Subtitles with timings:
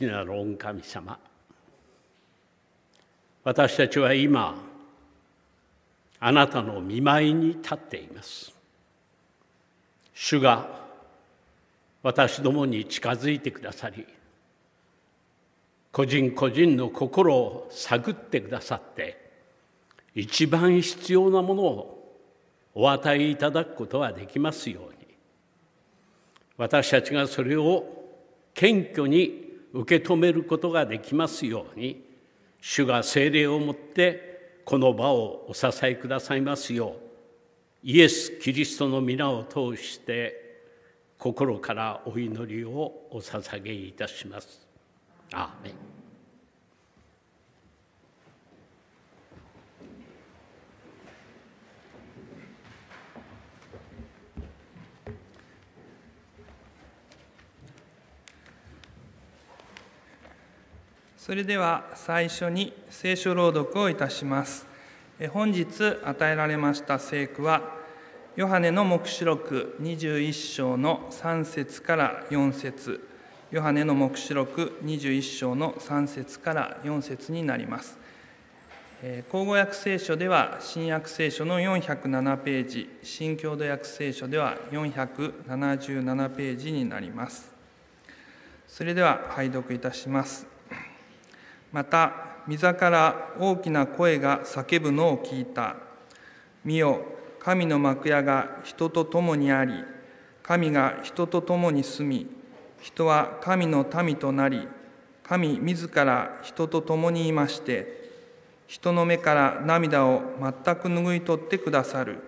[0.00, 1.18] 父なる御神様。
[3.44, 4.54] 私たちは今
[6.18, 8.54] あなたの見舞いに立っています。
[10.14, 10.80] 主が
[12.02, 14.06] 私どもに近づいてくださり
[15.92, 19.30] 個人個人の心を探ってくださって
[20.14, 22.16] 一番必要なものを
[22.74, 25.08] お与えいただくことができますように。
[26.56, 27.84] 私たちがそれを
[28.54, 32.04] 謙虚に受け止めることができますように
[32.60, 37.10] 主が精霊をもってこの場をお支えくださいますよう
[37.82, 40.40] イエス・キリストの皆を通して
[41.18, 44.66] 心からお祈りをお捧げいたします。
[45.32, 45.99] アーメン
[61.20, 64.66] それでは最初に聖書朗読をいたします。
[65.34, 67.60] 本日与えられました聖句は、
[68.36, 73.06] ヨハネの黙示録21章の3節から4節
[73.50, 77.98] ヨハネの黙示録21章の3節から4節になります。
[79.30, 87.52] 口語訳聖書では新約聖書の407ページ、新共同訳聖書では477ページになります。
[88.66, 90.49] それでは拝読いたします。
[91.72, 92.12] また
[92.48, 95.76] 御から大きな声が叫ぶのを聞いた。
[96.64, 97.02] 見よ
[97.38, 99.72] 神の幕屋が人と共にあり
[100.42, 102.26] 神が人と共に住み
[102.80, 104.68] 人は神の民となり
[105.22, 108.10] 神自ら人と共にいまして
[108.66, 112.18] 人の目から涙を全く拭い取ってくださる。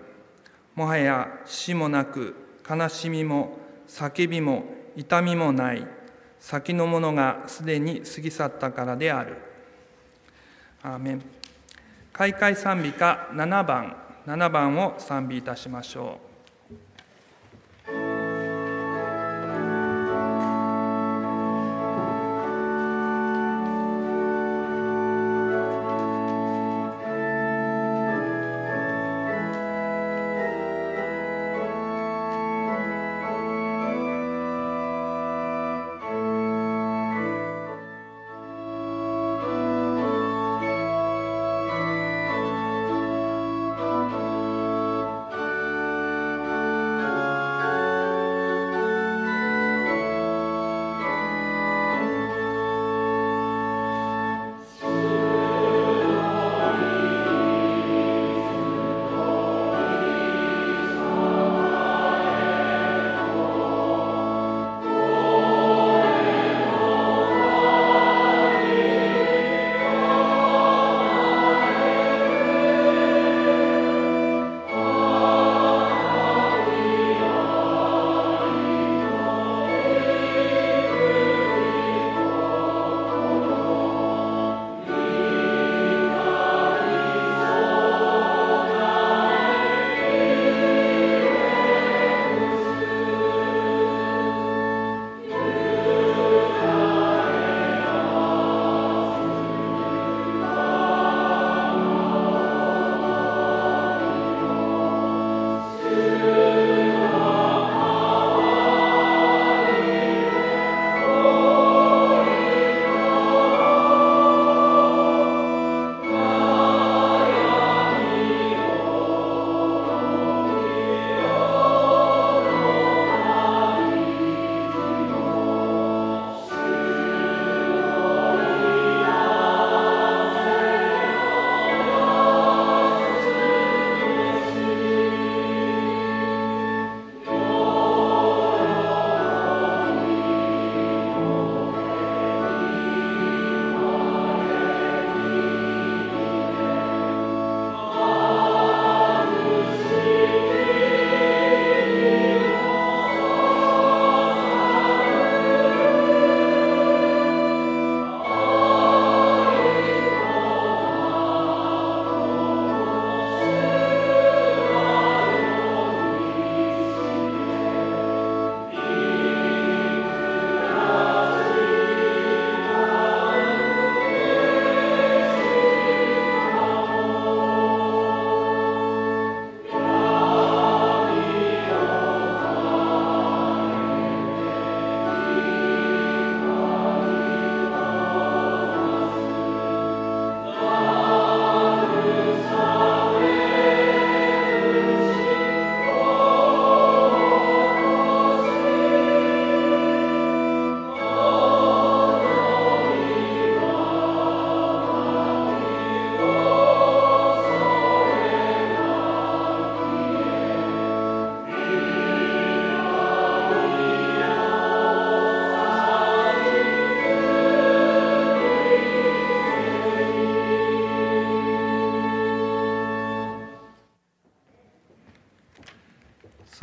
[0.75, 2.35] もはや死もなく
[2.69, 3.57] 悲しみも
[3.87, 4.65] 叫びも
[4.95, 5.87] 痛みもない。
[6.43, 9.37] 先のものがすでに過ぎ去ったからである。
[10.83, 11.21] アーメン。
[12.11, 13.95] 開会賛美歌7番、
[14.27, 16.32] 7番を賛美いたしましょう。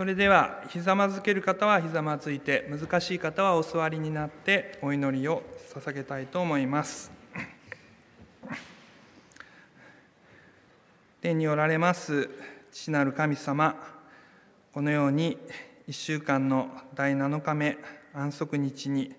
[0.01, 5.43] それではひざまずける方はひざまずいて難しい方はお座りになってお祈りを
[5.75, 7.13] 捧げたいと思います。
[11.21, 12.31] 天におられます
[12.73, 13.77] 父なる神様
[14.73, 15.37] このように
[15.87, 17.77] 1週間の第7日目
[18.15, 19.15] 安息日に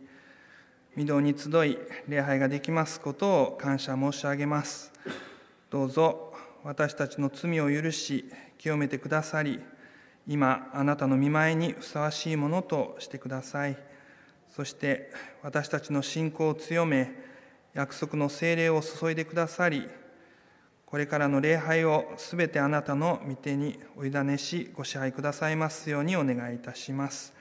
[0.98, 4.92] 御堂に集い礼拝ができますことを感謝申し上げます。
[5.70, 6.34] どうぞ
[6.64, 8.26] 私たちの罪を許し
[8.58, 9.60] 清めてくださり
[10.28, 13.78] 今あなたの見舞いにふさわしいものとしてください。
[14.50, 15.12] そして
[15.42, 17.16] 私たちの信仰を強め
[17.74, 19.88] 約束の精霊を注いでくださり
[20.86, 27.34] これからの礼拝をすべてあなたの御手にお委ねしご支配くださいますようにお願いいたします。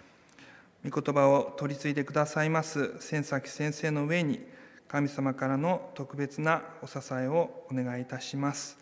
[0.89, 4.41] 御言葉を取り次いでくださいます千崎先生の上に
[4.89, 8.79] 神様からの特別なお支えをお願いいたします。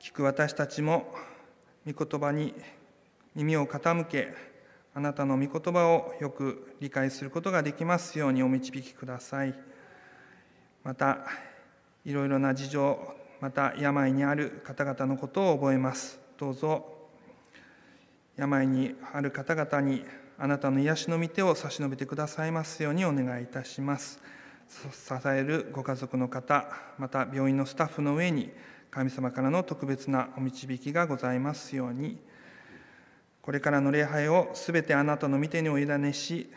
[0.00, 1.14] 聞く私たちも
[1.86, 2.54] 御言葉に
[3.36, 4.34] 耳を傾け
[4.94, 9.54] あなたの御言葉をよく理解することができますようにお導きください。
[10.82, 11.18] また
[12.06, 16.18] いろいろな事情また病にある方々のことを覚えます。
[16.38, 16.96] どうぞ。
[18.36, 20.02] 病にある方々に
[20.38, 24.18] あなたの癒しの御手を差し伸べてくださいますようにお願いいたします。
[24.68, 28.50] 支えるご家族の方また病院のスタッフの上に
[28.90, 32.18] 神様からの特別なお導きがございますように。
[33.46, 36.50] これからの礼拝をすべてあなたの御手にお委ねし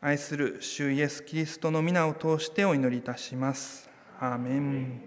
[0.00, 3.88] 愛する主イエス・キリストの皆を通してお祈りいたします。
[4.18, 5.00] アーメン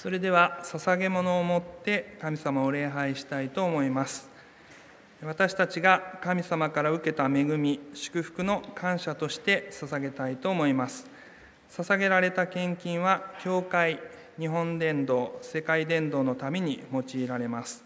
[0.00, 4.30] それでは捧げ物を持って神様を礼拝したいと思います。
[5.22, 11.06] 私たちが神様から受けた恵み祝福の感謝として捧げたいと思います。
[11.70, 14.00] 捧げられた献金は教会
[14.38, 17.84] 日本伝道世界伝道のために用いられます。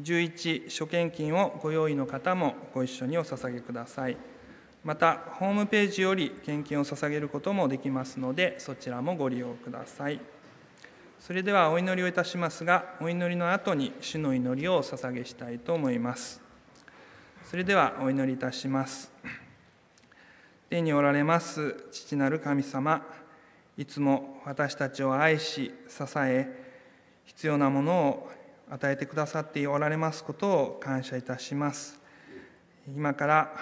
[0.00, 4.16] 11諸献金をご用意の方もご一緒にお捧げください。
[4.84, 10.37] またホームページより献金を捧げることもできますのでそちらもご利用ください。
[11.20, 16.40] それではお祈りをいたしますがお祈りの後に主の祈りをお捧げしたいと思います。
[17.44, 19.10] それではお祈りいたします。
[20.70, 23.02] 天におられます父なる神様
[23.76, 26.46] いつも私たちを愛し支え
[27.24, 28.30] 必要なものを
[28.70, 31.98] 与えてくださっておられますことを感謝いたします。
[32.86, 33.52] 今から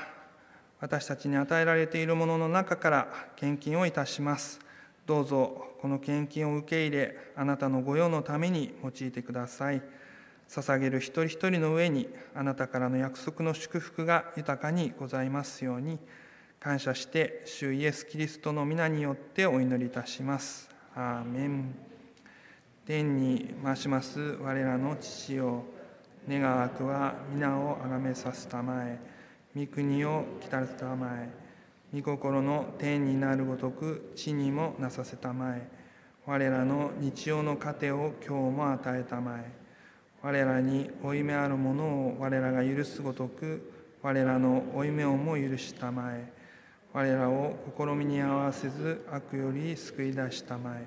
[0.78, 4.65] 私たちに与えられているものの中から献金をいたします。
[5.06, 9.82] どうぞこの献金を受け入れあなたの御用のために用いてください。
[10.48, 15.98] 捧げる一人一人の上にあなたからの約束の祝福が豊かにございますように
[16.60, 20.68] 感謝して主イエス・キリストの皆によってお祈りいたします。
[20.94, 21.75] アーメン。
[22.86, 25.64] 天に増します我らの父よ。
[26.28, 28.98] 願わくは皆をあがめさすたまえ。
[29.56, 31.46] 御国を来たるたまえ。
[31.97, 35.67] 御心の天になるごとく地にもなさせたまえ。
[36.26, 39.50] 我らの日曜の糧を今日も与えたまえ。
[40.23, 43.73] 我らに負い目あるものを我らが許すごとく
[44.03, 46.31] 我らの負い目をも許したまえ。
[46.93, 50.87] 我らを試みに合わせず悪より救い出したまえ。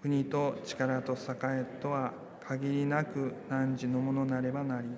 [0.00, 2.14] 国と力と栄えとは
[2.46, 4.88] 限りなく汝のものなればなり。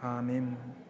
[0.00, 0.83] アーメン。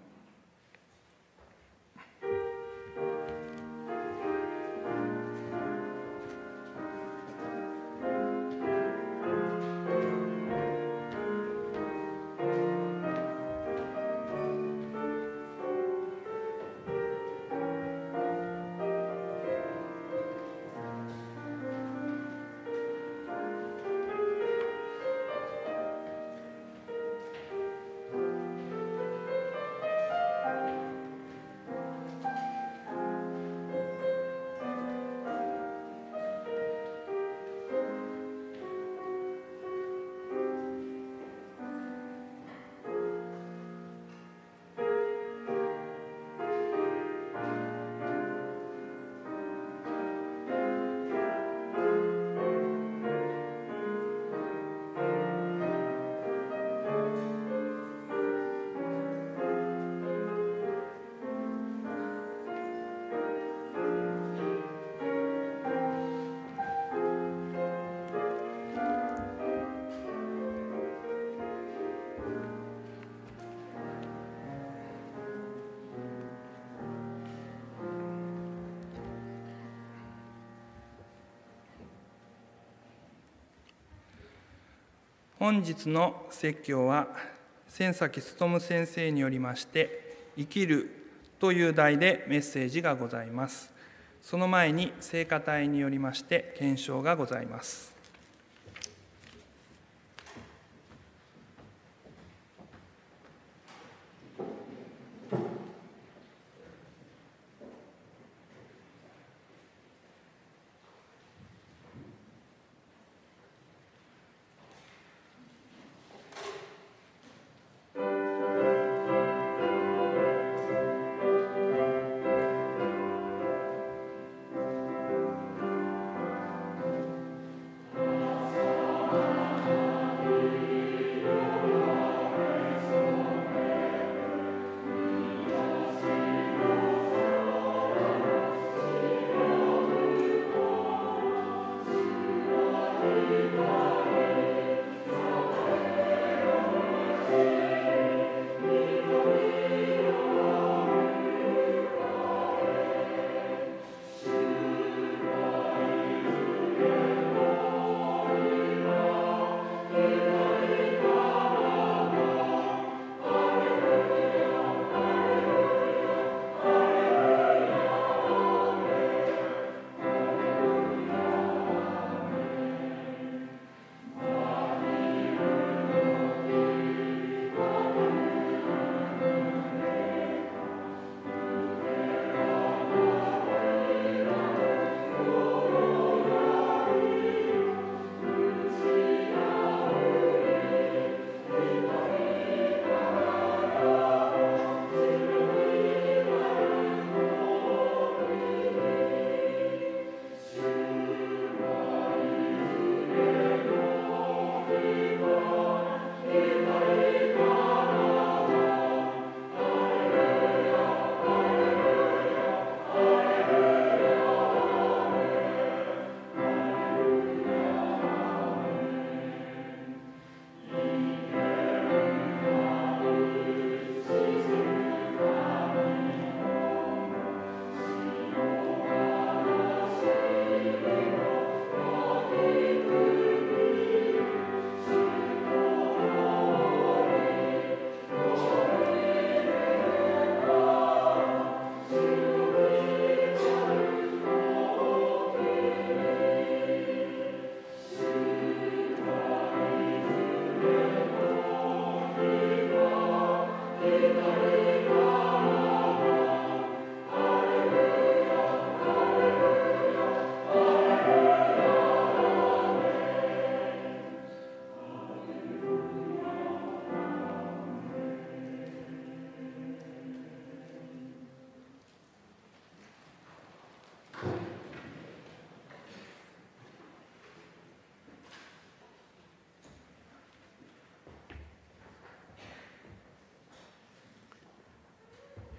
[85.45, 87.07] 本日の説教は
[87.69, 90.89] 千崎勉先生によりまして「生きる」
[91.39, 93.71] という題でメッセージがございます。
[94.23, 97.94] その前に聖歌隊によりまして検証がございます。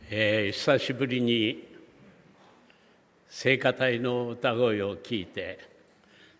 [0.08, 1.68] えー、久しぶりに
[3.28, 5.58] 聖歌隊の歌声を聞いて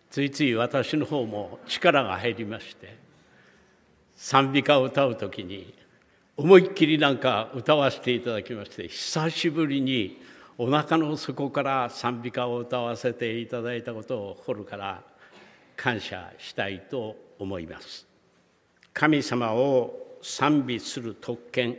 [0.08, 2.96] ついつい私の方も力が入りまして
[4.14, 5.74] 賛美歌を歌う時に
[6.36, 10.22] 思いっきりなんか歌わせていただきまして久しぶりに
[10.58, 15.02] お腹の底から賛美歌を歌わせていただいたことを心から
[15.74, 18.06] 感謝したいと思います。
[18.94, 21.76] 神様を賛美する特権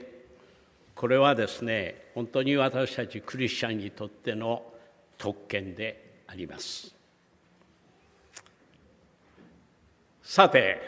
[0.98, 4.64] これはですね本当に私たちクリスチャンにとっての
[5.16, 6.94] 特権であります。
[10.24, 10.82] さて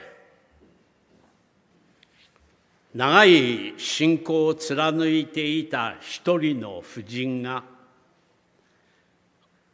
[2.95, 7.63] 長い信仰を貫いていた一人の婦人が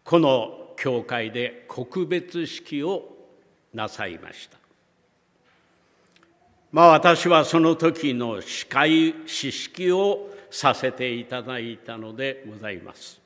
[0.03, 3.07] この教会で告別式を
[3.73, 4.64] なさいました。
[6.75, 13.21] まあ私はその時の司会知識をさせていただいたのでございます。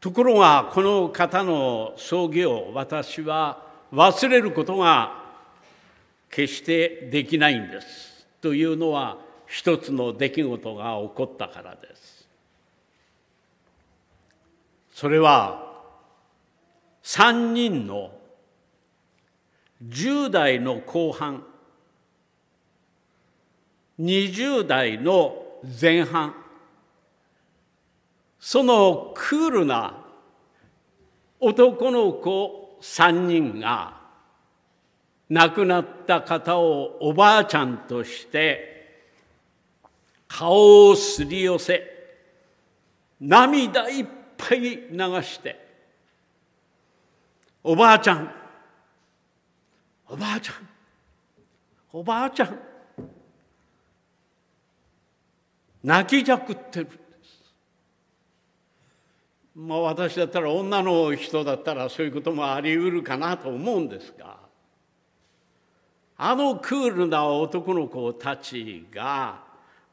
[0.00, 5.22] ところがこの方の葬儀を私は忘れることが
[6.30, 8.26] 決してできないんです。
[8.40, 12.26] というのは一つの出来事が起こったからです。
[14.94, 15.70] それは
[17.02, 18.10] 3人の
[19.82, 21.44] 10代の後半
[23.98, 25.36] 20代の
[25.80, 26.34] 前半
[28.38, 30.04] そのクールな
[31.38, 34.00] 男の子3人が
[35.28, 39.04] 亡くなった方をおばあちゃんとして
[40.28, 41.82] 顔をすり寄せ
[43.20, 45.58] 涙いっぱい流して
[47.62, 48.39] 「おばあちゃん
[50.10, 50.54] おばあちゃん
[51.92, 52.58] おばあちゃん
[55.84, 57.00] 泣きじゃくってるんです。
[59.54, 64.36] まあ私だったら女の人だったらそういうこともあり得るかなと思うんですが
[66.18, 69.42] あのクールな男の子たちが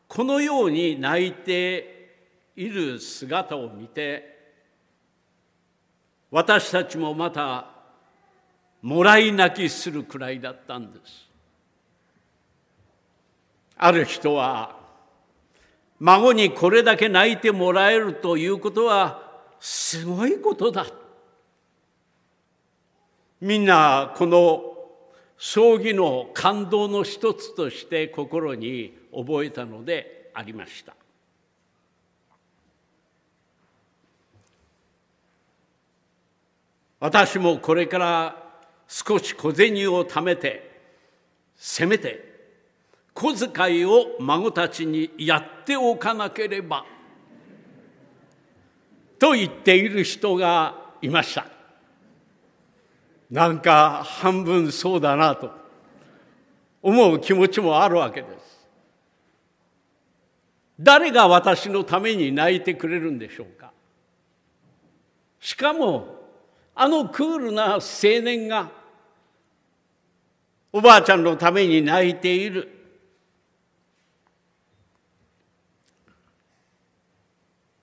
[0.08, 2.10] このように泣いて
[2.56, 4.36] いる姿を見て
[6.32, 7.77] 私たちもまた
[8.82, 11.28] もらい泣きするくらいだったんです。
[13.78, 14.76] ある人は
[16.00, 19.22] 孫にこれだけ泣いてもらえるということは
[19.60, 20.86] すごいことだ。
[23.42, 24.64] みんなこの
[25.38, 30.96] 葬儀の感動の一つとして心に覚えたのでありました。
[37.00, 38.47] 私もこれから
[38.88, 40.68] 少し小銭を貯めて
[41.56, 42.28] せめて
[43.14, 46.86] 小遣いを孫たちにやっておかなければ
[49.20, 51.48] と言っている人がいました。
[53.32, 55.52] なんか半分そうだなと
[56.82, 58.68] 思う気持ちもあるわけです。
[60.80, 63.72] 誰が私のために泣いてくれるんでしょうか。
[65.40, 66.16] しかも
[66.76, 67.82] あのクールな青
[68.22, 68.70] 年が
[70.78, 72.70] おばあちゃんのために泣いている。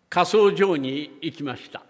[0.08, 1.82] 火葬場に行きました。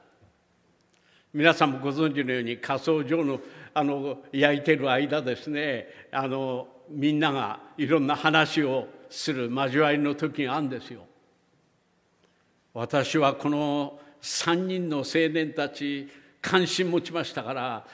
[1.35, 3.39] 皆さんもご存知のように火葬場の
[3.75, 5.89] あの焼いてる間ですね。
[6.11, 11.03] あのみんながいろんな話をする交わりの時があるんですよ。
[12.73, 16.09] 私はこの3人の青年たち
[16.41, 17.87] 関心持ちましたから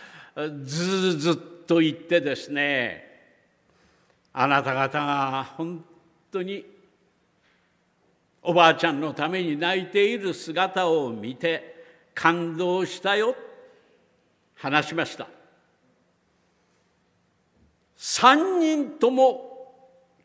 [0.62, 1.34] ずずっ
[1.70, 3.04] と言ってですね
[4.32, 5.84] あなた方が本
[6.32, 6.66] 当に
[8.42, 13.36] おばあちゃんのために泣いている姿を見て感動したよ。
[14.56, 15.28] 話しました。
[17.96, 19.76] 3人とも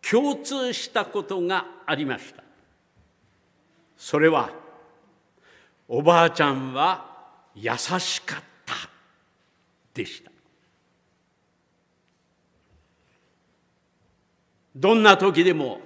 [0.01, 2.43] 共通したことがありました。
[3.95, 4.49] それは
[5.87, 7.05] おばあちゃんは
[7.53, 8.73] 優しかった
[9.93, 10.34] でした。
[14.75, 15.79] どんな時でも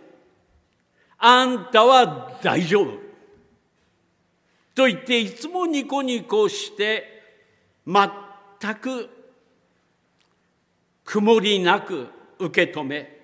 [1.18, 2.94] あんたは大丈夫。
[4.74, 7.22] と言っていつもニコニコして
[7.86, 9.10] 全く
[11.04, 12.08] 曇りなく
[12.40, 13.20] 受け止め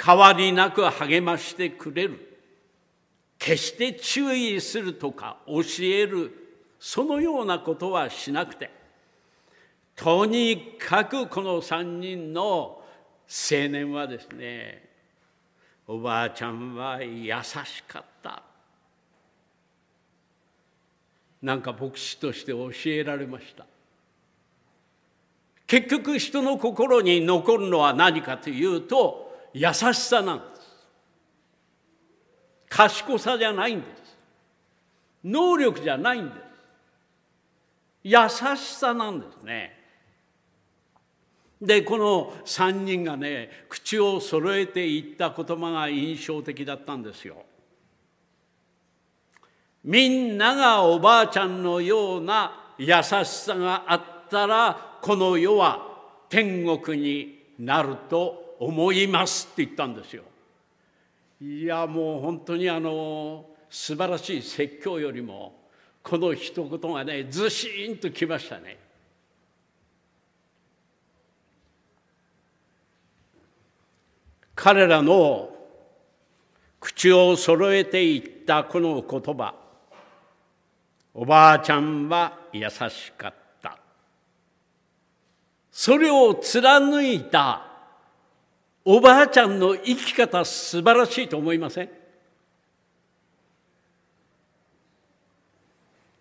[0.00, 2.38] 変わりなく励ましてくれる。
[3.38, 6.32] 決して注意するとか教える
[6.78, 8.70] そのようなことはしなくて。
[9.96, 12.82] とにかくこの3人の
[13.28, 14.88] 青年はですね
[15.86, 18.42] おばあちゃんは優しかった。
[21.42, 23.66] なんか牧師として教えられました。
[25.66, 30.60] 結局人の心に残るのは何かというと優しさなんです。
[32.68, 34.16] 賢さじゃないんです。
[35.24, 36.38] 能力じゃないんです。
[38.04, 38.16] 優
[38.56, 39.75] しさなんですね。
[41.60, 47.36] でこの3人がね口を揃えて言った言葉が印象的だったんですよ。
[49.84, 55.80] みんながおばあちゃんのような優しさがあったらこの世は
[56.28, 60.24] 天国になると思いますって言ったんですよ。
[61.40, 65.68] いやもう本当にあの素晴らしい説教よりも
[66.02, 68.85] この一言がねずしんときましたね。
[74.56, 75.50] 彼らの
[76.80, 79.54] 口を揃えていったこの言葉。
[81.14, 83.78] おばあちゃんは優しかった。
[85.70, 87.66] それを貫いた
[88.84, 91.90] おばあちゃんの生き方素晴らしいと思いません？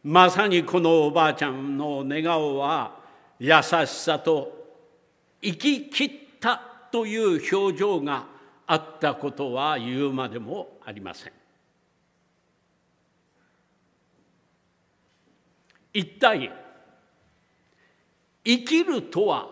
[0.04, 3.00] まさにこのおばあちゃんの寝顔は
[3.40, 4.52] 優しさと
[5.42, 8.26] 生き切ったという表情が
[8.66, 11.34] あったことは言うまでもありません。
[15.94, 16.54] 一体
[18.46, 19.50] 生きるとは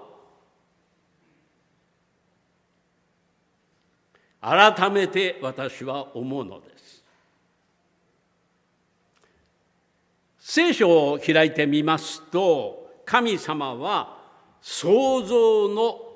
[4.40, 7.04] 改めて私は思うのです
[10.40, 14.18] 聖書を開いてみますと神様は
[14.62, 16.13] 創造の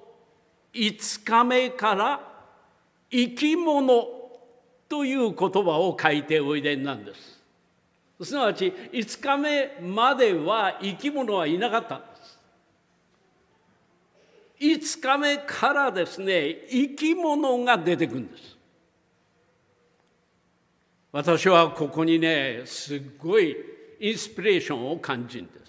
[0.78, 2.22] 5日目から
[3.10, 4.06] 生き物
[4.88, 7.38] という言葉を書いておいでなんです。
[8.24, 12.40] すなわち5日目までは生き物はいなかったんです。
[14.60, 18.58] 5日目からですね生き物が出てくるんです。
[21.12, 23.56] 私はここにねすっごい
[24.00, 25.67] インスピレーションを感じるんです。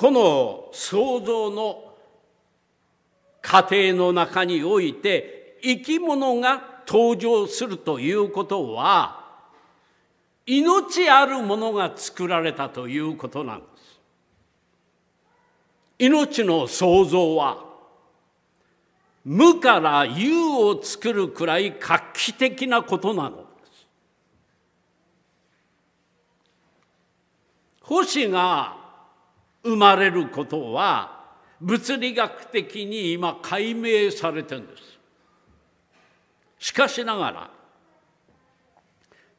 [0.00, 1.92] この創造の
[3.42, 9.42] 家庭の中において生き物が登場するということは
[10.46, 14.00] 命あるものが作られたということなんです。
[15.98, 17.62] 命の創造は
[19.22, 23.86] 無から有を作るくらい画期的なことなのです。
[27.82, 28.79] 星が
[29.62, 31.20] 生まれることは
[31.60, 34.82] 物理学的に今解明されてるんです。
[36.58, 37.50] しかしながら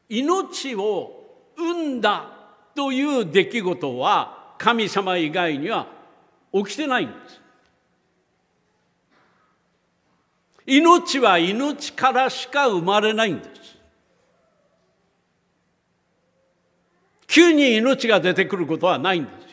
[0.08, 2.26] 命を生んだ
[2.74, 5.86] という出来事は神様以外には
[6.52, 7.40] 起きてないんです。
[10.66, 13.50] 命は命からしか生まれないんです。
[17.26, 19.51] 急に命が出てくることはないんです。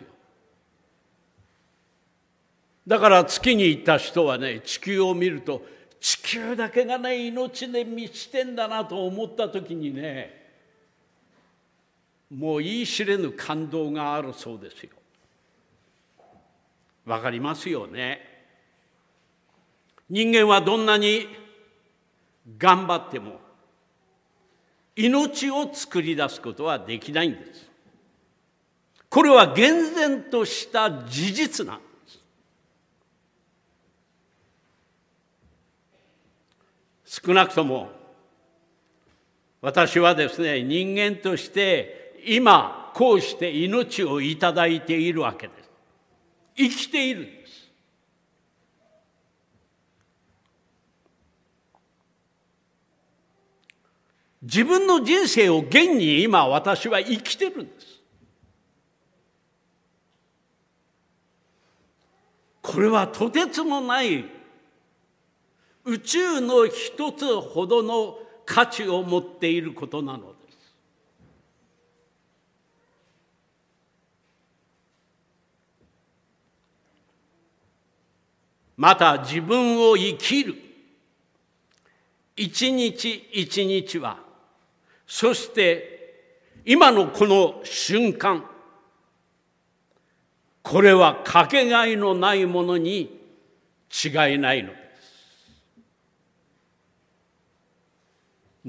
[2.89, 5.61] だから月に行った人はね地球を見ると
[5.99, 10.49] 地球だけがね命で満ちてんだなと思った時にね
[12.31, 14.89] もう言い知れぬ感動があるそうですよ。
[17.05, 18.21] わかりますよね。
[20.09, 21.27] 人間はどんなに
[22.57, 23.39] 頑張っても
[24.95, 27.69] 命を作り出すことはできないんです。
[29.09, 31.88] これは厳然とした事実なん
[37.25, 37.89] 少なくとも
[39.61, 45.69] 私はですね人間として今こうして命をいただいているわけです。
[46.55, 47.69] 生きているんです。
[54.41, 57.99] 自分の人生を現に今私は生きてるんです。
[62.61, 64.38] これはとてつもない
[65.89, 70.75] 宇宙の一つほどの価値を持っていることなのです。
[78.77, 80.55] また自分を生きる
[82.37, 84.17] 一日一日は
[85.05, 85.99] そして
[86.65, 88.45] 今のこの瞬間
[90.61, 93.19] これはかけがえのないものに
[93.91, 94.88] 違いないのです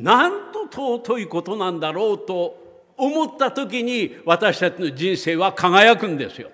[0.02, 2.56] なんと尊いことなんだろうと
[2.96, 6.50] 思った時に私たちの人生は輝くんですよ。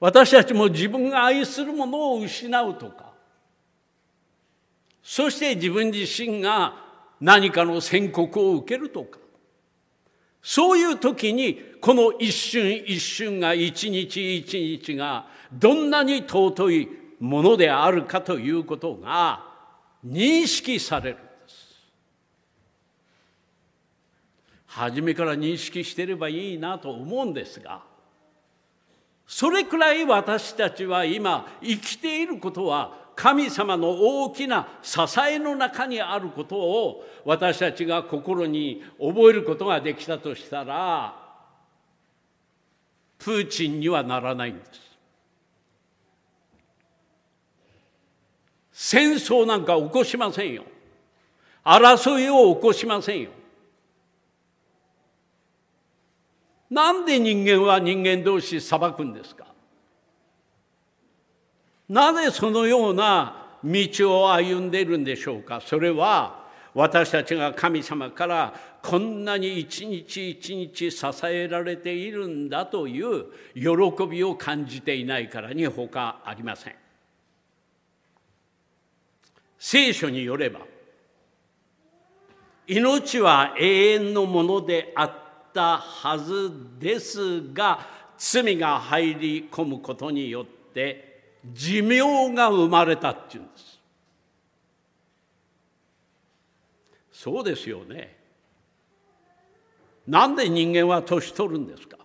[0.00, 3.12] 私たちも自分が愛するものを失うとか
[5.02, 6.74] そして自分自身が
[7.20, 9.18] 何かの宣告を受けるとか
[10.42, 16.88] そういう時にこの一瞬一瞬が一日一日がどんなに尊い
[17.20, 19.44] ものであるかということが
[20.06, 21.82] 認識されるんです
[24.66, 27.82] 初めから認識してればいいなと思うんですが
[29.26, 41.24] それくらい私たちは今生きていることは神様の大きな支えの中にあることを私たちが心に覚えることができたとしたら
[43.18, 44.93] プーチンにはならないんです。
[48.76, 50.64] 戦争なんか起こしませんよ。
[51.64, 53.30] 争いを起こしませんよ。
[56.68, 59.46] なんで人間は人間同士裁くんですか？
[61.88, 65.60] なぜそのような道を歩んでいるんでしょうか？
[65.60, 66.42] それは
[66.74, 76.74] 私たちが神様からこんなに一日一日支えられているんだという喜びを感じていないからに他ありません。
[79.66, 80.60] 聖書によれば
[82.66, 85.12] 命は永遠のものであっ
[85.54, 87.80] たはずですが
[88.18, 93.80] 罪が入り込むことによって寿命が生まれたっていうんです。
[97.10, 98.18] そうですよね。
[100.06, 101.96] なんで人間は年取るんですか？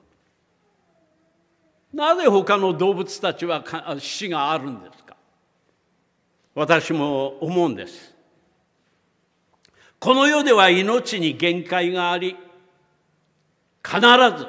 [1.94, 3.66] なぜ他の動物たちは
[4.00, 5.09] 死があるんですか？
[6.60, 8.14] 私も思うんです。
[9.98, 12.36] この世では命に限界があり
[13.82, 14.46] 必ず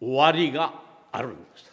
[0.00, 0.72] 終わりが
[1.10, 1.72] あるんです。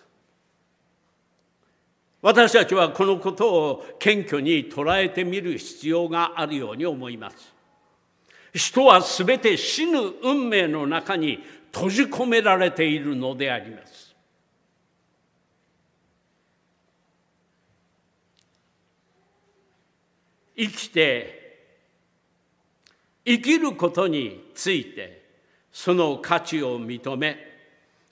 [2.23, 7.53] 私たちはこのことを謙虚に捉えてみる必要があるように思います。
[8.51, 11.37] 人はすべて死ぬ運命の中に
[11.71, 14.08] 閉じ込められているのであります。
[20.59, 21.39] 生きて
[23.23, 25.23] 生きることについて
[25.71, 27.37] その価値を認め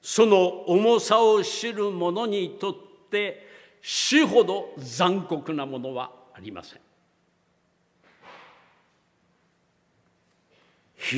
[0.01, 2.75] その重さを知る者にとっ
[3.11, 3.45] て
[3.81, 6.79] 死ほど残酷なものはありません。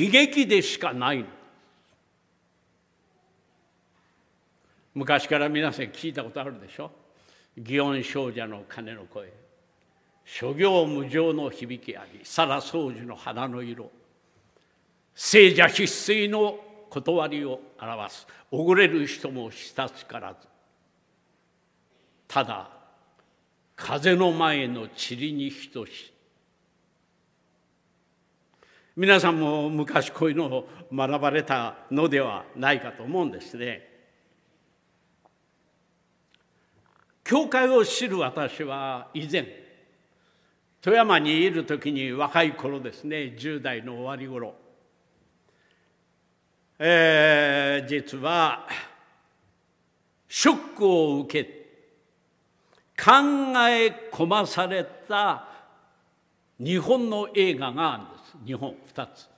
[0.02, 1.24] 悲劇でしかない
[4.94, 6.90] 昔から皆さん聞いたことあるでしょ？
[7.58, 9.39] 祇園少女の鐘の声。
[10.32, 13.90] 諸行無常の響きあり沙羅掃除の花の色
[15.12, 16.56] 聖者必須の
[16.88, 18.26] 断りを表す。
[18.50, 20.46] おごれる人も親しからず。
[22.28, 22.70] ただ
[23.74, 26.14] 風の前の塵に等し
[28.94, 33.88] 皆さんも昔こういうのを学ばれたのではないかと思うんですね。
[37.24, 39.69] 教会を知る私は以前
[40.82, 44.54] 富山にいる時に若い頃ですね10代の終わり頃、
[46.78, 48.66] えー、実は
[50.28, 51.60] ショックを受け
[52.96, 53.10] 考
[53.68, 55.48] え込まされた
[56.58, 58.36] 日本の映画があるんです。
[58.46, 59.28] 日本2つ。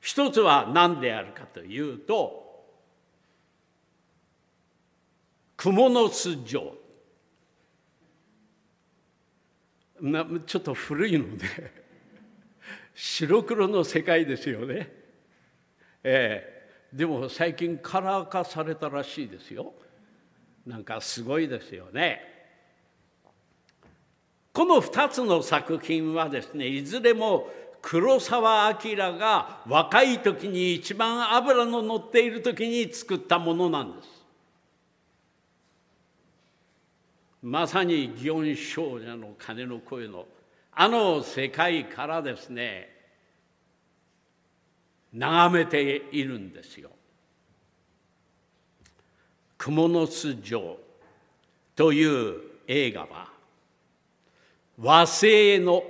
[0.00, 2.66] 一つは何であるかというと
[5.56, 6.79] 蜘蛛の巣城。
[10.46, 11.46] ちょっと古いので
[12.94, 14.92] 白黒の世界ですよね。
[16.02, 16.60] ええ。
[16.92, 19.74] でも最近カラー化されたらしいですよ。
[20.66, 22.30] なんかすごいですよね。
[24.52, 27.48] この2つの作品はですねいずれも
[27.82, 34.19] 黒澤明が若い時に一番脂の乗っている時に作ったものなんです。
[37.42, 40.26] まさに祇園少女の鐘の声の
[40.72, 42.88] あの世界からですね
[45.12, 46.90] 眺めているんですよ。
[49.58, 50.78] 「蜘蛛の巣城」
[51.74, 53.32] という映画は
[54.78, 55.82] 和製の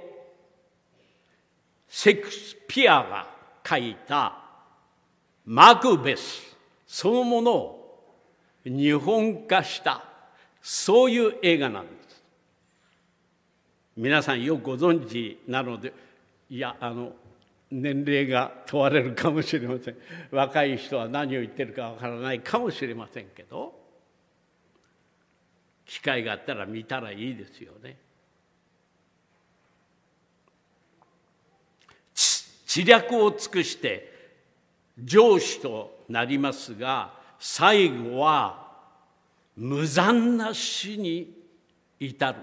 [1.89, 3.29] シェクスピアが
[3.67, 4.45] 書いた
[5.45, 8.17] マクベスそのものを
[8.65, 10.10] 日本化した
[10.63, 12.23] そういう映画なんです。
[13.97, 15.93] 皆さんよくご存知なので
[16.49, 17.13] いやあの
[17.71, 19.97] 年齢が問われるかもしれません
[20.31, 23.75] 若い人は何を言ってるかわからないかもしれませんけど
[25.87, 27.97] 機会があったら見たらいいですよね。
[32.65, 34.13] 知略を尽くして
[35.03, 38.70] 上司となりますが最後は
[39.61, 41.37] 無残な死に
[41.99, 42.39] 至る、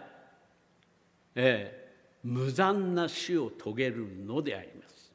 [1.34, 5.12] ええ、無残な死を遂げるのであります。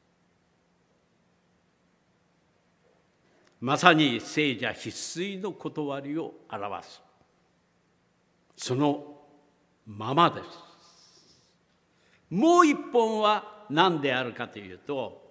[3.61, 7.01] まさに聖者必須の断りを表す
[8.57, 9.21] その
[9.87, 10.47] ままです。
[12.29, 15.21] もう一本は何であるかというと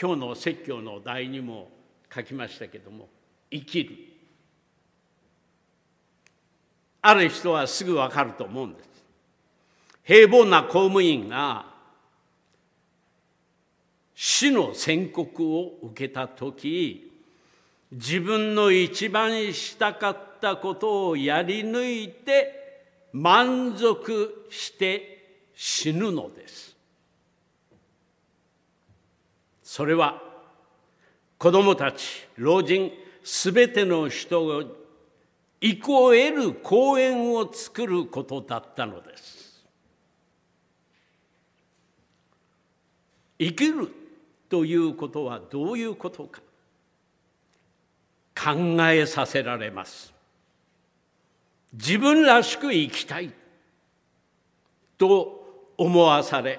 [0.00, 1.70] 今日の説教の題にも
[2.12, 3.08] 書きましたけども
[3.52, 4.07] 生きる
[7.00, 8.88] ある人はすぐ分かると思うんです。
[10.04, 11.66] 平凡な公務員が
[14.14, 17.12] 死の宣告を受けた時
[17.92, 22.82] 自分の一番したかったことをやり抜いて
[23.12, 26.76] 満足して死ぬのです。
[29.62, 30.22] それは
[31.36, 32.90] 子どもたち老人
[33.22, 34.64] すべての人
[35.60, 39.38] を意を得る公園を作ることだったのです。
[43.38, 43.88] 生きる
[44.48, 46.40] ということはどういうことか
[48.34, 48.52] 考
[48.90, 50.12] えさせられます
[51.72, 53.32] 自分らしく生きたい
[54.96, 56.58] と思わされ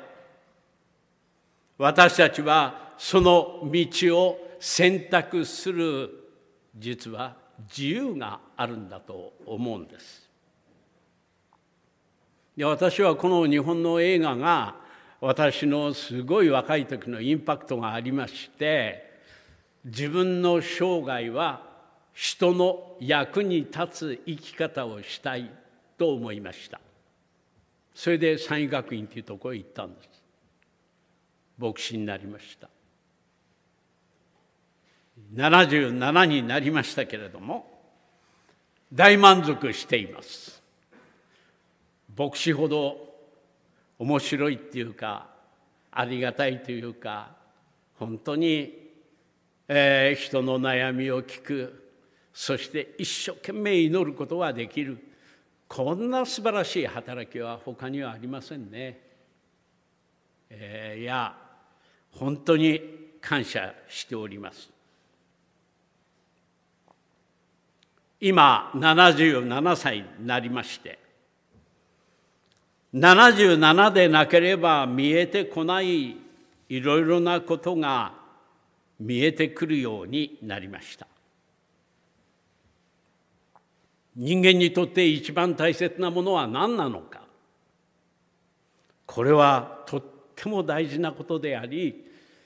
[1.77, 6.09] 私たちはその道を選択する
[6.75, 7.35] 実は
[7.67, 10.29] 自由があるんだと思うんです。
[12.55, 14.75] で私はこの日本の映画が
[15.21, 19.09] 私のすごい若い時のインパクトがありまして
[19.85, 21.63] 自分の生涯は
[22.13, 25.49] 人の役に立つ生き方をしたい
[25.97, 26.79] と思いました。
[27.93, 30.09] それで三位学院というところへ行ったんです。
[31.57, 32.69] 牧師になりました。
[35.33, 37.79] 77になりましたけれども
[38.91, 40.61] 大満足しています
[42.17, 42.97] 牧師ほど
[43.99, 45.27] 面白いっていうか
[45.91, 47.31] ありがたいというか
[47.97, 48.73] 本当に、
[49.67, 51.91] えー、人の悩みを聞く
[52.33, 54.97] そして一生懸命祈ることができる
[55.67, 58.99] こんな素晴らしい働きは他にはありませんね。
[60.49, 61.37] えー、いや
[62.11, 62.81] 本当に
[63.21, 64.78] 感謝しております。
[68.19, 70.99] 今77歳になりまして。
[72.93, 76.17] 77でなければ見えてこない
[76.69, 78.13] いろいろなことが
[78.99, 81.07] 見えてくるようになりました。
[84.15, 87.21] 人間にとって一番大切なものは何なのか。
[89.05, 90.03] これはとっ
[90.35, 92.05] ても大事なことであり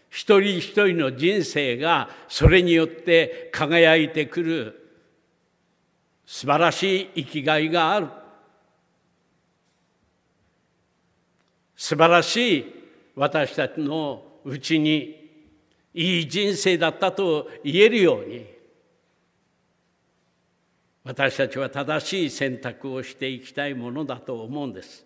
[0.09, 4.82] 一人一人の人生がそれによって輝いてくる
[6.33, 8.07] 素晴らしい生きがいがある
[11.75, 12.65] 素晴らしい
[13.15, 15.29] 私たちのうちに
[15.93, 18.47] いい人生だったと言えるように
[21.03, 25.05] 私たちは正しい選択をしていきたいものだと思うんです。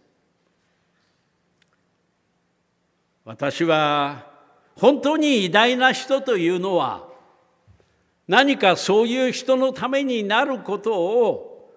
[3.26, 4.32] 私は
[4.78, 7.07] 本当に偉大な人というのは
[8.28, 11.72] 何かそういう人のためになることを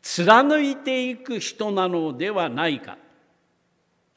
[0.00, 2.96] 貫いていく人なのではないか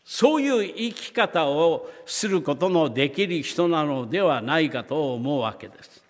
[0.05, 6.03] そういう生き方をすることのできる人なのではないかと思うわけです。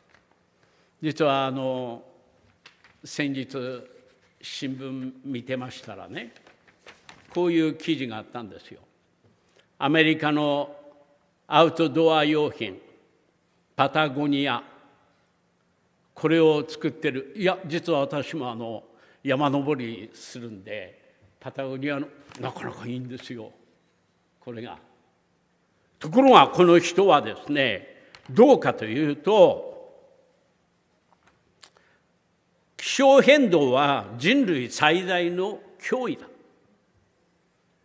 [1.02, 2.02] 実はあの
[3.04, 3.48] 先日
[4.42, 6.34] 新聞見てましたらね
[7.34, 8.80] こういう記事があったんですよ。
[9.78, 10.74] アメリカの
[11.48, 12.80] アウトドア用品
[13.76, 14.64] パタゴニア
[16.20, 17.34] これを作ってる。
[17.38, 18.84] いや実は私もあの
[19.24, 22.08] 山登りするんでパタゴニアの
[22.42, 23.54] なかなかいいんですよ。
[24.42, 24.78] これが。
[25.98, 29.70] ところがこの人はですねどうかというと
[32.76, 36.28] 気象変動は人類最大の脅威だ。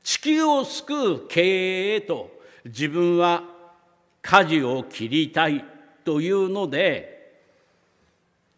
[0.03, 2.31] 地球を救う経営へと
[2.65, 3.45] 自分は
[4.23, 5.65] 舵を切りたい
[6.05, 7.14] というので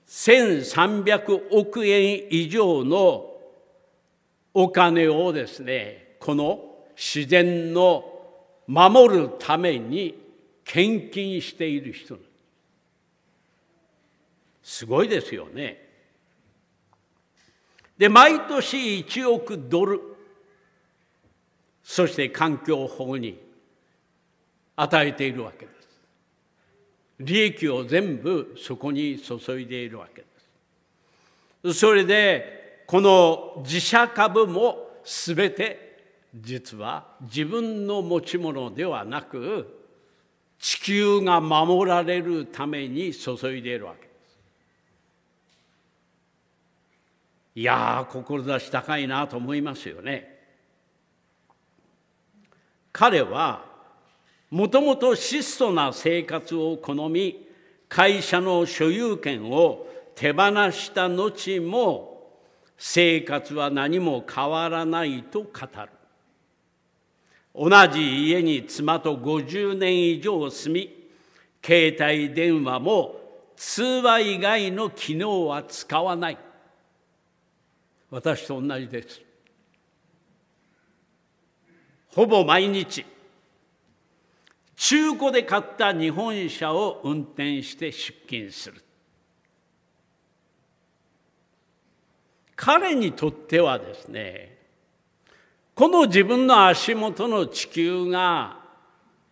[0.06, 3.32] 1300億円以上の
[4.54, 6.60] お金をですねこの
[6.96, 8.04] 自然の
[8.66, 10.18] 守るために
[10.64, 12.16] 献金している人
[14.62, 15.84] すごいですよね。
[17.96, 20.00] で毎年1億ドル
[21.84, 23.40] そして環境保護に
[24.74, 25.75] 与えているわけです。
[27.18, 31.80] 利益を全部そこに注いでいるわけです。
[31.80, 35.86] それでこの自社株も全て
[36.34, 39.84] 実は自分の持ち物ではなく
[40.58, 44.38] 地球が守られるために注いでいるわけです。
[47.56, 50.36] いやー志高いなと思いますよね。
[52.92, 53.75] 彼は
[54.50, 57.48] もともと質素な生活を好み
[57.88, 62.40] 会社の所有権を手放した後も
[62.78, 65.88] 生活は何も変わらないと語る。
[67.54, 71.08] 同じ家に妻と50年以上住み
[71.64, 73.16] 携帯電話も
[73.56, 76.38] 通話以外の機能は使わない。
[78.10, 79.22] 私と同じです。
[82.08, 83.04] ほぼ毎日
[84.76, 88.82] 中古で買った日本車を運転して出勤する。
[92.54, 94.56] 彼にとってはですね
[95.74, 98.60] この自分の足元の地球が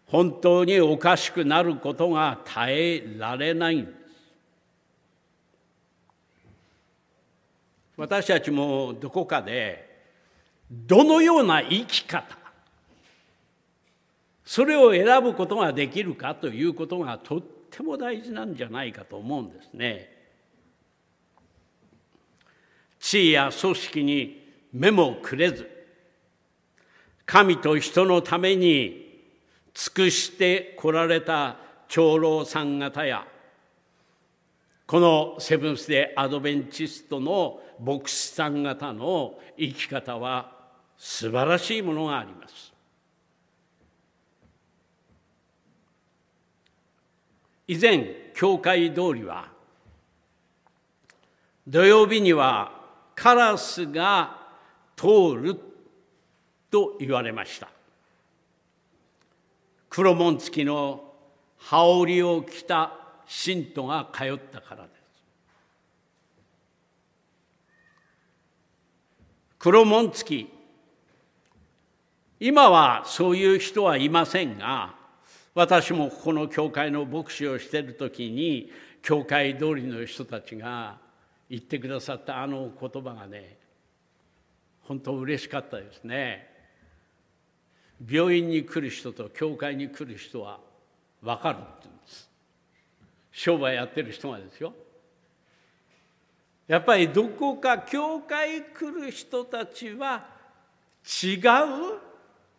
[0.06, 3.94] 本当におかしくなることが耐えられないんです。
[7.96, 10.04] 私たちもどこかで
[10.70, 12.43] どのような生き方
[14.44, 20.10] それを選ぶことができるかということがとっても大事なんじゃないかと思うんですね。
[23.00, 25.70] 地位や組織に目もくれず
[27.26, 29.22] 神と人のために
[29.74, 31.56] 尽くしてこられた
[31.88, 33.26] 長老さん方や
[34.86, 40.52] このセブンス・デー・アドベンチストの牧師さん方の生き方は
[40.96, 42.73] 素晴らしいものがあります。
[47.66, 49.48] 以前教会通りは
[51.66, 52.72] 土曜日には
[53.14, 54.38] カラスが
[54.96, 55.58] 通る
[56.70, 57.68] と言われました。
[59.88, 61.12] 黒紋付きの
[61.56, 62.92] 羽織を着た
[63.26, 64.94] 信徒が通ったからです。
[69.58, 70.54] 黒紋付き。
[72.40, 74.94] 今はそういう人はいませんが
[75.54, 80.98] 私もここの教会の牧師をしている時に教会通りの人たちが
[81.48, 83.56] 言ってくださったあの言葉がね
[84.82, 86.52] 本当嬉しかったですね。
[88.06, 90.60] 病院に来る人と教会に来る人は
[91.22, 92.28] 分かるって言うんです。
[93.32, 94.74] 商売やってる人がですよ。
[96.66, 100.26] やっぱりどこか教会来る人たちは
[101.22, 101.40] 違う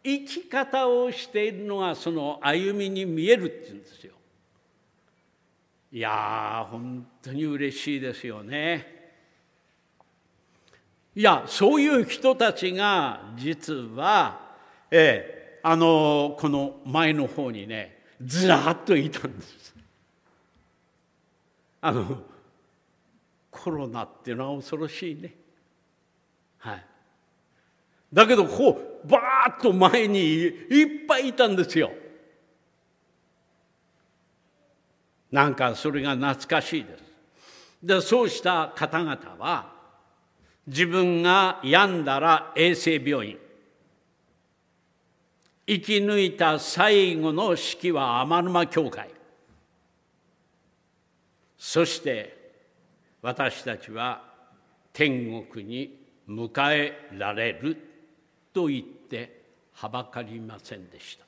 [0.06, 4.14] 生き方をしているのがその歩みに見えるって言うんですよ。
[5.92, 9.10] いやー本当に嬉しいですよね。
[11.16, 14.42] いやそういう人たちが実は、
[14.92, 19.74] ええ、あのこの前の方にねずらっといたんです。
[21.82, 22.24] あの
[23.50, 25.34] コロナっていうのは恐ろしいね。
[26.60, 26.86] はい。
[28.14, 31.92] だけどこうバーッと前にいっぱいいたんですよ。
[35.32, 37.04] なんかそれが懐かしいです。
[37.84, 39.74] でそうした方々は
[40.66, 43.38] 自分が病んだら衛生病院
[45.68, 49.10] 生き抜いた最後の式は天沼教会
[51.58, 52.54] そして
[53.22, 54.22] 私たちは
[54.94, 57.78] 天国に迎えられる
[58.54, 59.44] と言って
[59.74, 61.26] はばかりませんでした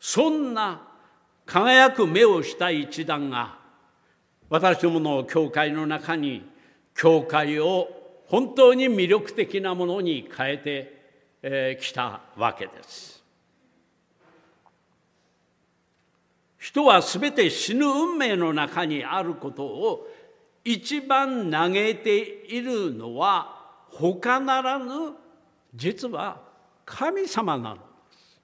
[0.00, 0.82] そんな
[1.46, 3.58] 輝く目をした一団が
[4.48, 6.48] 私どもの教会の中に
[6.94, 7.88] 教会を
[8.26, 11.00] 本当に魅力的なものに変えて
[11.42, 13.20] き、えー、たわけです。
[16.58, 20.06] 人は全て死ぬ運命の中にあることを
[20.62, 23.59] 一番嘆いているのは
[24.00, 25.12] 他ならぬ
[25.74, 26.40] 実は
[26.84, 27.76] 神様なの。
[27.76, 28.40] です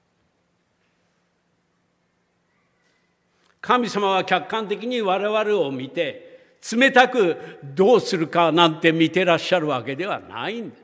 [3.60, 10.82] 神様は客観的に我々を見て冷たくどうするかなんて見てらっしゃるわけではないんです。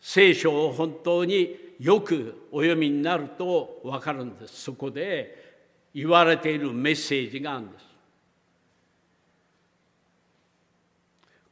[0.00, 4.62] 聖書を本当によくお読みになると分かるんです。
[4.62, 5.60] そこで
[5.94, 7.84] 言われているメッセージがあるんです。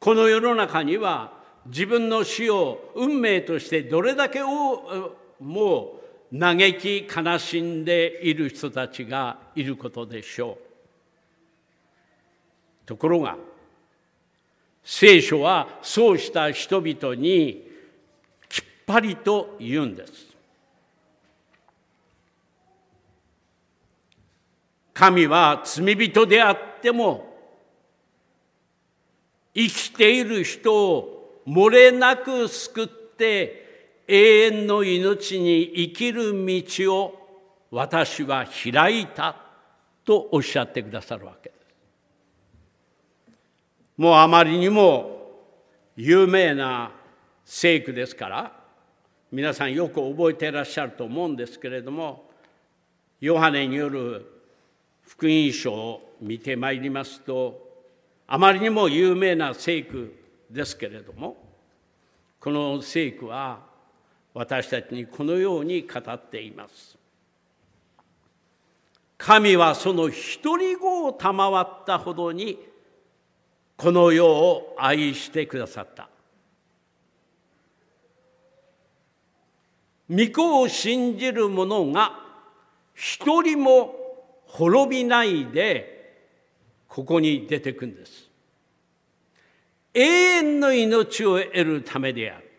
[0.01, 6.01] この世の中には自分の死を運命としてどれだけをも
[6.33, 10.59] う嘆き悲しんでいる人たちがいることでしょ
[12.85, 12.87] う。
[12.87, 13.37] ところが
[14.83, 17.69] 聖書はそうした人々に
[18.49, 20.31] きっぱりと言うんです。
[24.95, 27.33] 神は罪人であっても
[29.55, 39.37] 生きている人を漏れなく救って永遠の命に生きる道を私は開いた
[40.05, 41.61] とおっしゃってくださるわけです。
[43.97, 45.21] もうあまりにも
[45.97, 46.91] 有名な
[47.45, 48.53] 聖句ですから
[49.31, 52.31] 皆さんよく覚えていらっしゃると思うんですけれども
[53.21, 54.43] ヨハネによる
[55.03, 57.61] 福音書を見てまいりますと
[58.27, 60.20] あまりにも有名な聖句
[60.51, 61.37] ですけれども
[62.41, 63.61] この聖句は
[64.35, 66.97] 私たちにこのように語っています。
[69.19, 72.59] 神はその一人子を賜ったほどに
[73.77, 76.09] この世を愛してくださった。
[80.09, 82.19] 御子を信じる者が
[82.95, 83.95] 一人も
[84.47, 86.17] 滅びないで
[86.89, 88.30] ここに出てくんです
[89.95, 92.51] 永遠の命を得るためである。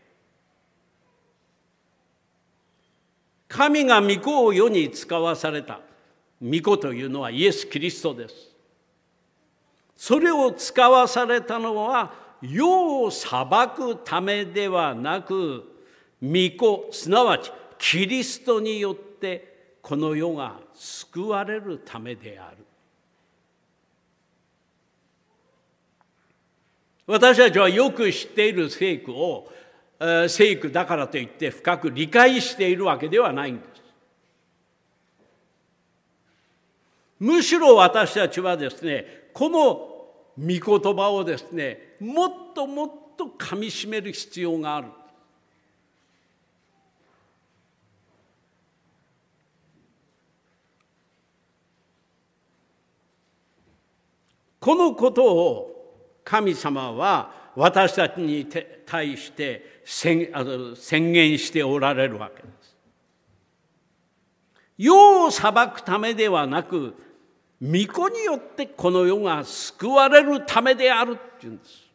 [3.48, 5.80] 神が御子を世に使わされた。
[6.42, 8.36] 御子というのはイエス・キリストです。
[9.96, 12.12] それを使わされたのは
[12.42, 15.64] 世を裁くためではなく
[16.24, 22.66] 御子すなわちキリストによってこの世が救われるためである。
[27.12, 29.52] 私たちはよく知っている聖句を
[30.30, 33.82] 聖句だからといって深く理解しているわけではないんです。
[37.20, 39.90] むしろ私たちはですねこの
[40.38, 44.88] 御言葉をですねもっともっとかみしめる必要がある。
[54.62, 55.81] このことを
[56.24, 58.48] 神様は私たちに
[58.86, 60.32] 対して宣
[61.12, 62.78] 言しておられるわけです。
[64.78, 66.96] 世を裁くためではなく
[67.62, 71.92] 御子によってこの世が救われるためであるっていうんです。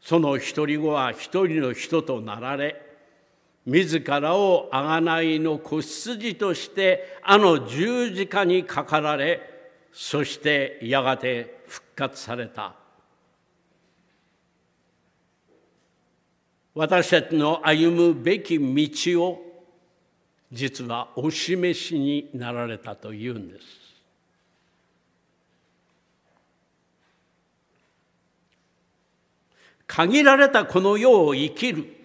[0.00, 2.87] その独り子は一人の人となられ
[3.68, 9.42] 自らを贖いの子羊としてあの十字架にかかられ
[9.92, 12.74] そしてやがて復活された
[16.74, 19.66] 私たちの歩むべき道を
[20.50, 23.66] 実はお示しになられたというんです。
[29.86, 31.97] 限られたこの世を生きる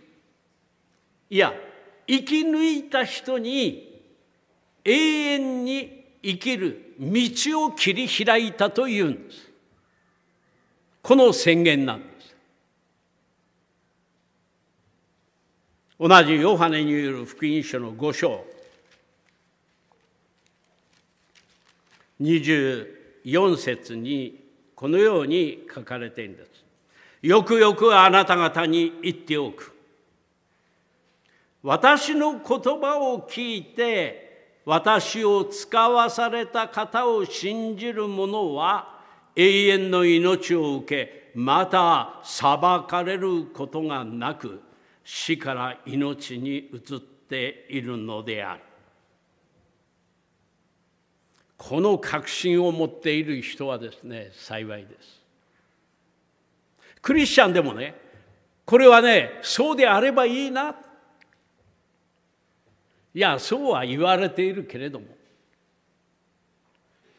[1.34, 1.52] いや
[2.06, 4.00] 生き抜いた人に
[4.86, 9.50] 永遠に生きる道を切り開いたというんです。
[11.02, 12.36] この宣言なんです。
[16.00, 18.46] 同じヨハネによる福音書の5章。
[22.22, 24.40] 24節に
[24.76, 26.50] このように書かれているんです。
[27.24, 29.73] よくよくあなた方に言っておく。
[31.64, 39.00] 私の言葉を聞いて私を使わされた方を信じる者は
[39.36, 42.58] 永遠の命を受けまた裁
[42.88, 44.62] かれることがなく
[45.06, 48.62] 死から命に移っているのである。
[51.58, 55.22] この確信を持っている人はですね幸いです。
[57.02, 57.96] クリスチャンでもね
[58.66, 60.76] これはねそうであればいいな
[63.14, 65.06] いやそうは言われているけれども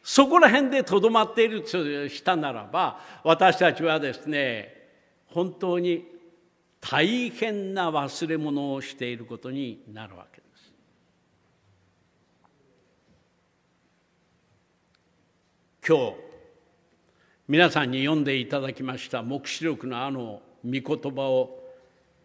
[0.03, 1.69] そこら辺でとどまっていると
[2.09, 4.75] したならば私たちはですね
[5.27, 6.05] 本当に
[6.81, 10.75] 大変な忘れ物をしていることになるわけです。
[15.89, 16.15] 今日
[17.49, 20.83] 皆さんに読んでいただきました黙示録のあの御言
[21.15, 21.59] 葉を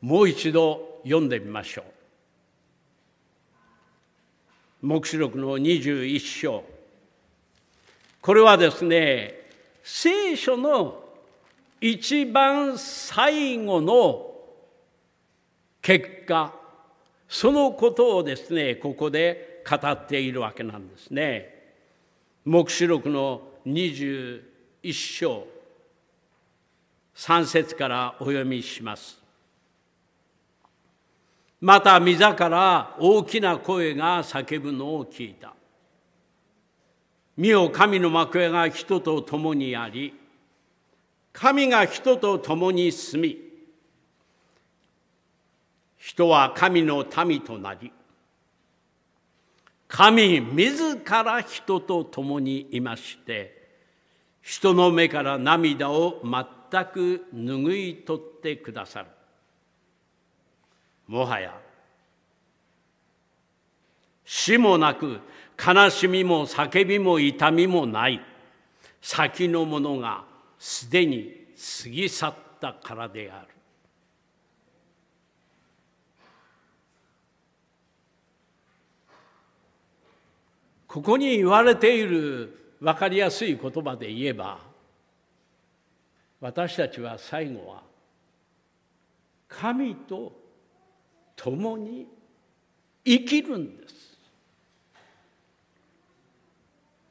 [0.01, 1.98] もう一度読んでみましょう。
[4.81, 6.63] 黙示録の21章
[8.21, 9.33] これはですね
[9.83, 11.03] 聖書の
[11.81, 14.31] 一番最後の
[15.81, 16.53] 結果
[17.27, 21.55] そのことをですねここで語っているわけなんですね。
[22.45, 24.41] 黙示録の21
[24.91, 25.45] 章
[27.15, 29.18] 3節からお読みします。
[31.61, 35.53] また御座から大きな声が叫ぶのを聞いた。
[37.35, 40.13] 見よ神の幕屋が人と共にあり、
[41.33, 43.37] 神が人と共に住み、
[45.97, 47.91] 人は神の民となり、
[49.87, 53.69] 神自ら人と共にいまして、
[54.41, 59.07] 人の目から涙を全く拭い取ってくださる。
[61.09, 61.51] もはや。
[64.23, 65.19] 死もなく
[65.57, 68.21] 悲しみも叫びも痛みもない。
[69.01, 70.23] 先のものが
[70.59, 71.47] すでに
[71.83, 73.47] 過ぎ去ったからである。
[80.87, 84.59] ここに言われている分かりやすい言葉で言えば
[86.41, 87.83] 私たちは最後は
[89.47, 90.38] 神と
[91.41, 92.05] 共に
[93.05, 93.95] 生きるんです。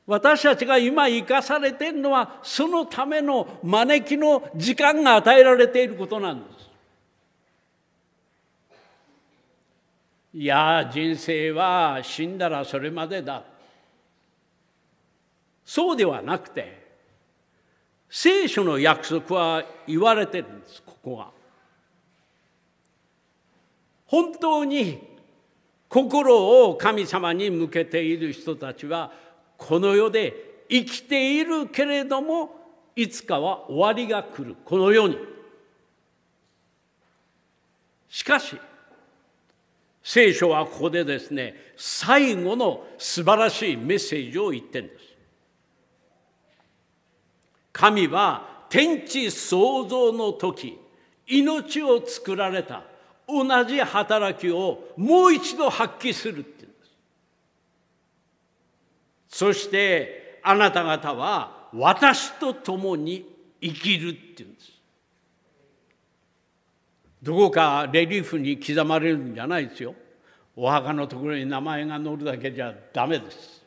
[0.07, 6.69] 私たちが今生かされているのはそのための招きの時間が与えられていることなんです。
[10.35, 13.43] いや人生は死んだらそれまでだ。
[15.65, 16.87] そうではなくて
[18.09, 21.38] 聖書の約束は言われてるんですここは。
[24.09, 24.99] 本当に
[25.89, 29.13] 心を神様に向けている人たちは
[29.57, 32.51] この世で生きているけれども
[32.97, 35.19] いつかは終わりが来るこの世に。
[38.09, 38.57] しかし
[40.03, 45.05] 聖書はここでですね最後の素晴らしいメッセージを言ってるんです。
[47.73, 50.79] 神は天地創造の時
[51.27, 52.83] 命を作られた
[53.29, 56.77] 同じ働きをもう一度発揮するっていうんで
[59.29, 59.37] す。
[59.37, 63.27] そしてあなた方は私と共に
[63.61, 64.73] 生きるっていうんです。
[67.23, 69.95] どこかレリーフに刻まれるんじゃないですよ。
[70.57, 73.59] お墓のところに名前が載るだけじゃダメです。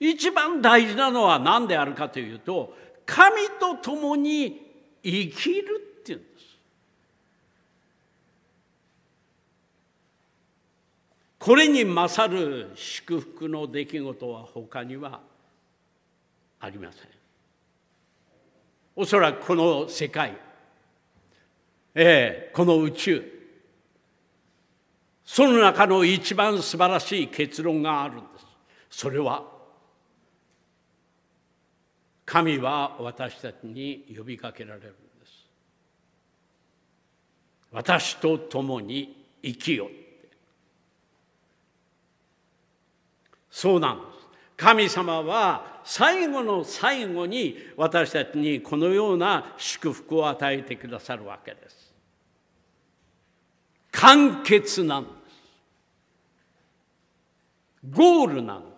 [0.00, 2.74] 一番大事なのは何であるかというと
[3.06, 4.60] 神と共に
[5.02, 6.44] 生きるっていうんです
[11.44, 15.20] これに勝る祝福の出来事は他には
[16.58, 17.02] ありません。
[18.96, 20.38] おそらくこの世界、
[21.94, 23.24] えー、この宇宙
[25.26, 28.46] その中の一番素晴らしい結論があるんです。
[29.02, 29.44] それは
[32.24, 35.46] 神は私たちに呼びかけられるんです。
[37.70, 40.03] 私と共に生きよう。
[43.54, 44.26] そうなんです
[44.56, 51.94] 神様は最後の最後に私たちにこのような祝福を与えてくださるわけです。
[53.92, 55.14] 完結なんです。
[57.90, 58.72] ゴールなんです。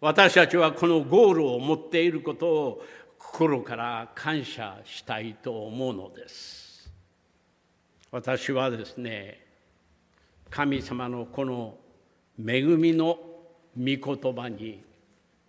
[0.00, 2.82] 私たちはこのゴールを持っていることを
[3.18, 6.90] 心から感謝したいと思うのです。
[8.10, 9.46] 私はですね
[10.48, 11.76] 神様のこの
[12.38, 13.18] 恵みの
[13.76, 14.82] 御言葉に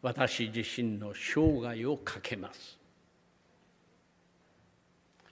[0.02, 2.78] 私自身の生涯をかけます。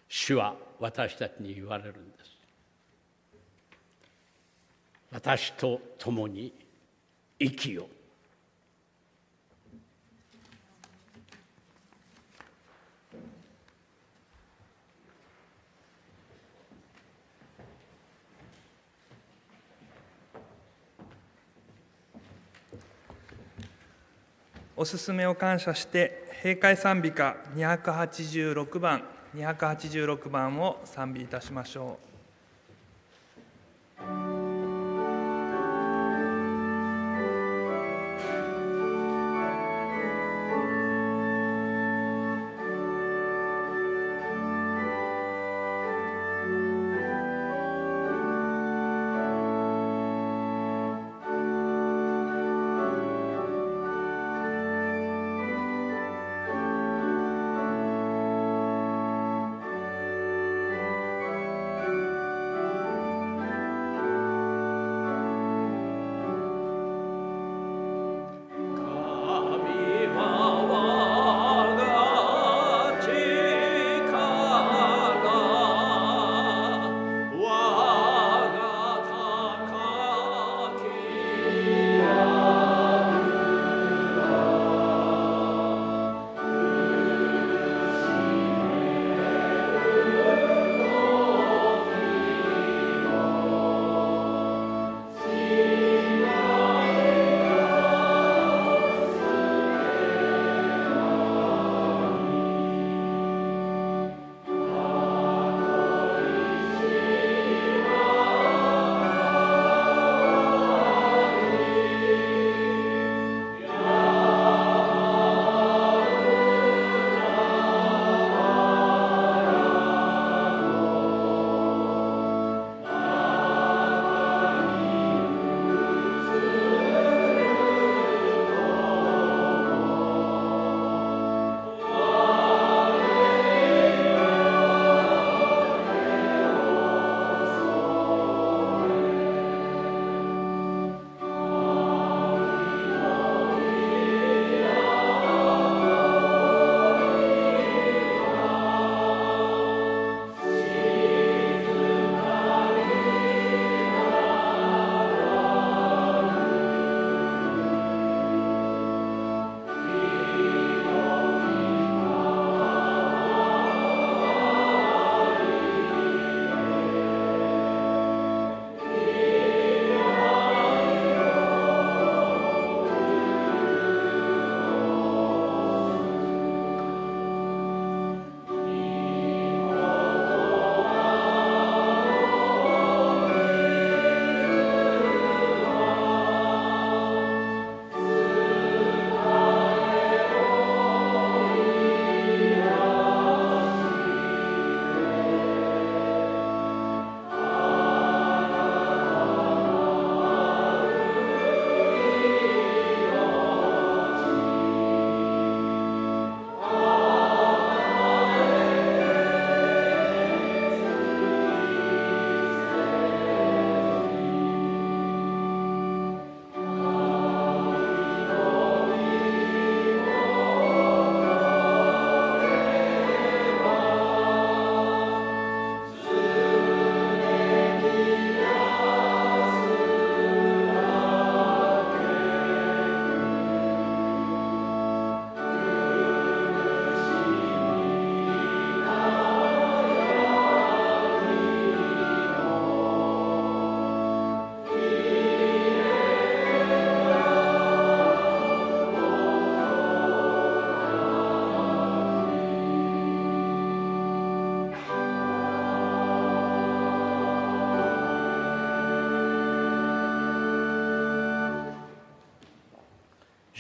[0.09, 2.37] 主は私たちに言われるんです。
[5.11, 6.53] 私と共に
[7.39, 7.87] 生きよ
[24.79, 29.03] おすすめを感謝して閉会賛美歌286番
[29.35, 32.06] 286番を賛美いたしましょう。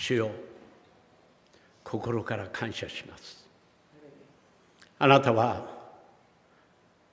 [0.07, 0.31] 主よ。
[1.83, 3.45] 心から感謝します。
[4.99, 5.67] あなたは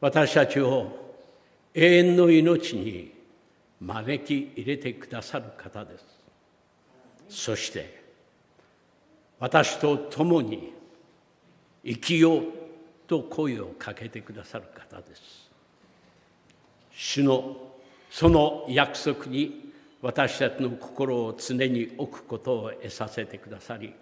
[0.00, 1.16] 私たちを
[1.74, 3.12] 永遠の命に
[3.80, 6.04] 招き入れてくださる方です。
[7.28, 8.00] そして
[9.40, 10.72] 私と共に
[11.84, 12.42] 生きよう
[13.08, 15.50] と声をかけてくださる方です。
[16.92, 17.56] 主の
[18.08, 19.63] その約束に
[20.04, 23.94] 私たちの心を常に置くことを得させてくださり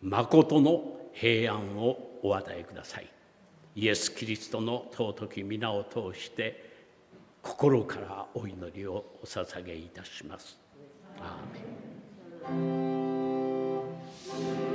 [0.00, 0.82] まことの
[1.12, 3.12] 平安をお与えください
[3.76, 6.72] イエス・キリストの尊き皆を通して
[7.42, 10.58] 心からお祈りをお捧げいたします。
[11.20, 12.60] アーメ
[14.70, 14.73] ン